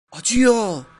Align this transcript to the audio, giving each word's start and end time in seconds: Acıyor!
Acıyor! 0.11 0.83